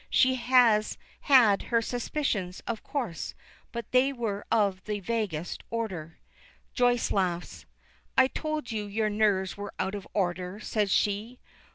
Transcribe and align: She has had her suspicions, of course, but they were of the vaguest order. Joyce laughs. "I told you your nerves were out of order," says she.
She 0.09 0.33
has 0.33 0.97
had 1.25 1.61
her 1.65 1.79
suspicions, 1.79 2.61
of 2.65 2.81
course, 2.81 3.35
but 3.71 3.91
they 3.91 4.11
were 4.11 4.45
of 4.51 4.83
the 4.85 4.99
vaguest 4.99 5.61
order. 5.69 6.17
Joyce 6.73 7.11
laughs. 7.11 7.67
"I 8.17 8.25
told 8.27 8.71
you 8.71 8.85
your 8.85 9.11
nerves 9.11 9.57
were 9.57 9.75
out 9.77 9.93
of 9.93 10.07
order," 10.15 10.59
says 10.59 10.89
she. 10.89 11.39